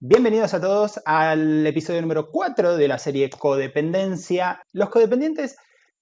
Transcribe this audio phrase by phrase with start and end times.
[0.00, 4.62] Bienvenidos a todos al episodio número 4 de la serie Codependencia.
[4.72, 5.56] Los codependientes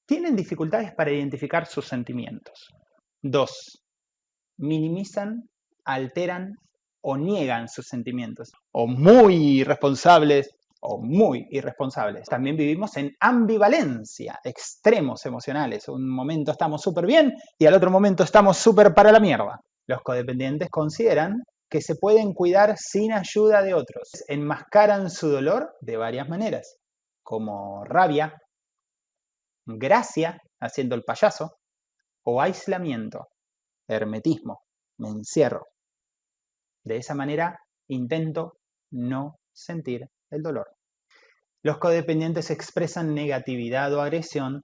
[0.04, 2.68] tienen dificultades para identificar sus sentimientos.
[3.22, 3.82] 2.
[4.58, 5.48] Minimizan,
[5.86, 6.56] alteran
[7.00, 8.52] o niegan sus sentimientos.
[8.70, 10.50] O muy irresponsables
[10.82, 12.28] o muy irresponsables.
[12.28, 15.88] También vivimos en ambivalencia, extremos emocionales.
[15.88, 19.58] Un momento estamos súper bien y al otro momento estamos súper para la mierda.
[19.86, 24.10] Los codependientes consideran que se pueden cuidar sin ayuda de otros.
[24.28, 26.78] Enmascaran su dolor de varias maneras,
[27.22, 28.40] como rabia,
[29.66, 31.58] gracia, haciendo el payaso,
[32.24, 33.28] o aislamiento,
[33.88, 34.60] hermetismo,
[34.98, 35.66] me encierro.
[36.84, 38.58] De esa manera intento
[38.90, 40.72] no sentir el dolor.
[41.62, 44.62] Los codependientes expresan negatividad o agresión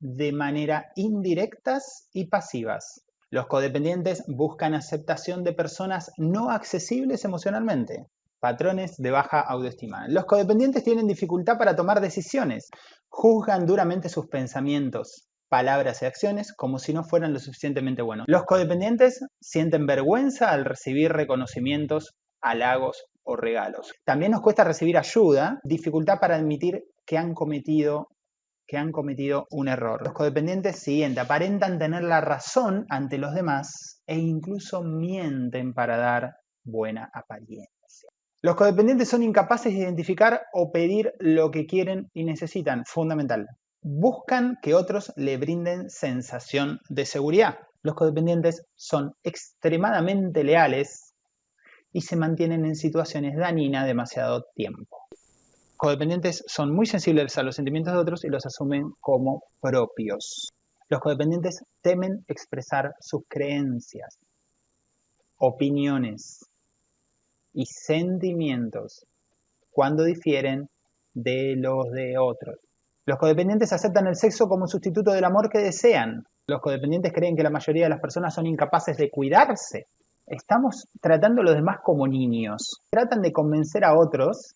[0.00, 8.06] de manera indirectas y pasivas, los codependientes buscan aceptación de personas no accesibles emocionalmente,
[8.38, 10.06] patrones de baja autoestima.
[10.06, 12.70] Los codependientes tienen dificultad para tomar decisiones,
[13.08, 18.26] juzgan duramente sus pensamientos, palabras y acciones como si no fueran lo suficientemente buenos.
[18.28, 23.94] Los codependientes sienten vergüenza al recibir reconocimientos, halagos o regalos.
[24.04, 28.06] También nos cuesta recibir ayuda, dificultad para admitir que han cometido
[28.66, 30.02] que han cometido un error.
[30.02, 36.36] Los codependientes siguiente aparentan tener la razón ante los demás e incluso mienten para dar
[36.62, 38.08] buena apariencia.
[38.42, 43.48] Los codependientes son incapaces de identificar o pedir lo que quieren y necesitan, fundamental.
[43.80, 47.58] Buscan que otros le brinden sensación de seguridad.
[47.82, 51.14] Los codependientes son extremadamente leales
[51.92, 55.04] y se mantienen en situaciones dañinas demasiado tiempo
[55.84, 60.50] codependientes son muy sensibles a los sentimientos de otros y los asumen como propios.
[60.88, 64.16] Los codependientes temen expresar sus creencias,
[65.36, 66.48] opiniones
[67.52, 69.04] y sentimientos
[69.70, 70.70] cuando difieren
[71.12, 72.56] de los de otros.
[73.04, 76.24] Los codependientes aceptan el sexo como sustituto del amor que desean.
[76.46, 79.88] Los codependientes creen que la mayoría de las personas son incapaces de cuidarse.
[80.26, 82.80] Estamos tratando a los demás como niños.
[82.88, 84.54] Tratan de convencer a otros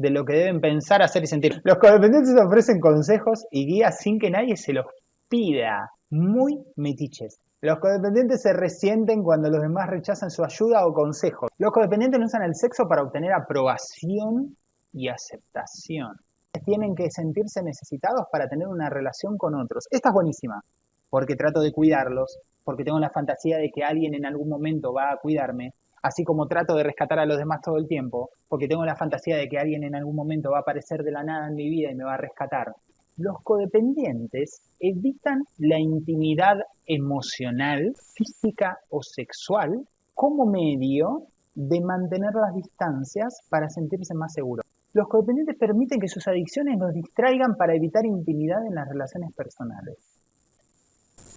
[0.00, 1.60] de lo que deben pensar, hacer y sentir.
[1.62, 4.86] Los codependientes ofrecen consejos y guías sin que nadie se los
[5.28, 5.90] pida.
[6.08, 7.38] Muy metiches.
[7.60, 11.50] Los codependientes se resienten cuando los demás rechazan su ayuda o consejos.
[11.58, 14.56] Los codependientes no usan el sexo para obtener aprobación
[14.94, 16.16] y aceptación.
[16.64, 19.86] Tienen que sentirse necesitados para tener una relación con otros.
[19.90, 20.62] Esta es buenísima,
[21.10, 25.12] porque trato de cuidarlos, porque tengo la fantasía de que alguien en algún momento va
[25.12, 28.84] a cuidarme, así como trato de rescatar a los demás todo el tiempo, porque tengo
[28.84, 31.54] la fantasía de que alguien en algún momento va a aparecer de la nada en
[31.54, 32.74] mi vida y me va a rescatar.
[33.16, 43.42] Los codependientes evitan la intimidad emocional, física o sexual como medio de mantener las distancias
[43.50, 44.64] para sentirse más seguros.
[44.92, 49.98] Los codependientes permiten que sus adicciones los distraigan para evitar intimidad en las relaciones personales.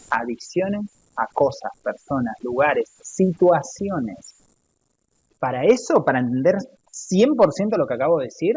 [0.10, 4.33] Adicciones a cosas, personas, lugares, situaciones
[5.44, 8.56] para eso, para entender 100% lo que acabo de decir,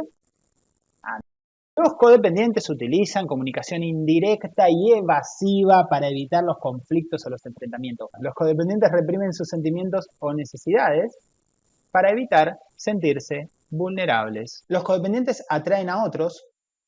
[1.76, 8.08] los codependientes utilizan comunicación indirecta y evasiva para evitar los conflictos o los enfrentamientos.
[8.20, 11.18] Los codependientes reprimen sus sentimientos o necesidades
[11.90, 14.62] para evitar sentirse vulnerables.
[14.68, 16.46] Los codependientes atraen a otros,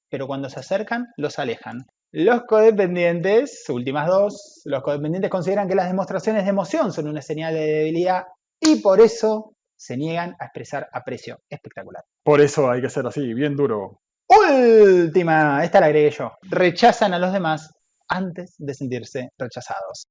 [0.09, 1.87] pero cuando se acercan, los alejan.
[2.13, 7.53] Los codependientes, últimas dos, los codependientes consideran que las demostraciones de emoción son una señal
[7.53, 8.27] de debilidad
[8.61, 11.41] y por eso se niegan a expresar aprecio.
[11.49, 12.05] Espectacular.
[12.23, 14.01] Por eso hay que ser así, bien duro.
[14.29, 16.33] Última, esta la agregué yo.
[16.43, 17.73] Rechazan a los demás
[18.09, 20.07] antes de sentirse rechazados.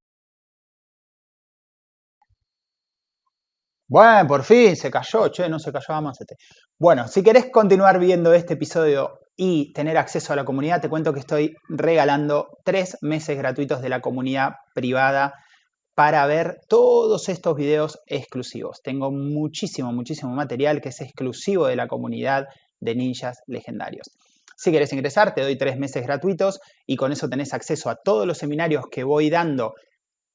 [3.90, 6.36] Bueno, por fin se cayó, che, no se cayó, vamos este.
[6.78, 11.14] Bueno, si querés continuar viendo este episodio y tener acceso a la comunidad, te cuento
[11.14, 15.36] que estoy regalando tres meses gratuitos de la comunidad privada
[15.97, 18.84] para ver todos estos videos exclusivos.
[18.84, 22.45] Tengo muchísimo, muchísimo material que es exclusivo de la comunidad
[22.80, 24.12] de ninjas legendarios.
[24.56, 28.27] Si quieres ingresar, te doy tres meses gratuitos y con eso tenés acceso a todos
[28.27, 29.74] los seminarios que voy dando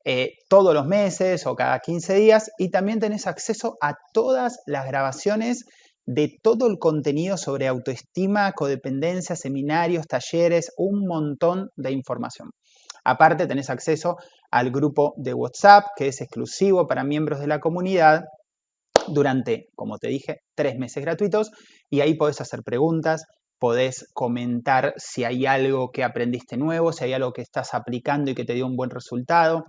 [0.04, 4.84] eh, todos los meses o cada 15 días y también tenés acceso a todas las
[4.84, 5.66] grabaciones
[6.06, 12.50] de todo el contenido sobre autoestima, codependencia, seminarios, talleres, un montón de información.
[13.04, 14.16] Aparte tenés acceso
[14.50, 18.24] al grupo de WhatsApp que es exclusivo para miembros de la comunidad
[19.08, 21.50] durante, como te dije, tres meses gratuitos
[21.90, 23.24] y ahí podés hacer preguntas,
[23.58, 28.34] podés comentar si hay algo que aprendiste nuevo, si hay algo que estás aplicando y
[28.34, 29.66] que te dio un buen resultado,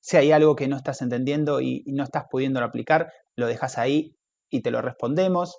[0.00, 4.16] si hay algo que no estás entendiendo y, no estás pudiendo aplicar, lo dejas ahí
[4.50, 5.58] y te lo respondemos.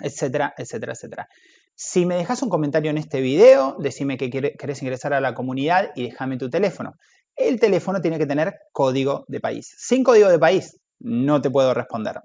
[0.00, 1.28] Etcétera, etcétera, etcétera.
[1.74, 5.90] Si me dejas un comentario en este video, decime que querés ingresar a la comunidad
[5.94, 6.94] y déjame tu teléfono.
[7.36, 9.74] El teléfono tiene que tener código de país.
[9.76, 12.20] Sin código de país no te puedo responder.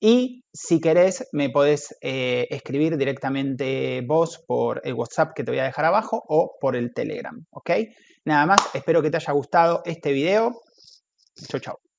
[0.00, 5.60] Y si querés, me podés eh, escribir directamente vos por el WhatsApp que te voy
[5.60, 7.70] a dejar abajo o por el Telegram, ¿ok?
[8.24, 10.62] Nada más, espero que te haya gustado este video.
[11.48, 11.89] Chau, chau.